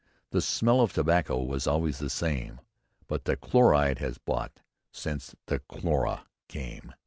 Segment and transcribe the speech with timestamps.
[0.31, 2.59] The smell of tobacco was always the same:
[3.05, 4.59] But the chloride was bought
[4.91, 6.95] since the cholera came."